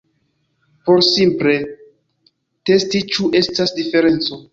Por 0.87 1.01
simple 1.07 1.53
testi 2.69 3.03
ĉu 3.17 3.29
estas 3.41 3.75
diferenco 3.81 4.41